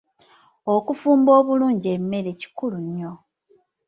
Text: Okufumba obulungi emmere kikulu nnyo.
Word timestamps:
Okufumba 0.75 1.31
obulungi 1.39 1.87
emmere 1.95 2.29
kikulu 2.41 2.77
nnyo. 2.85 3.13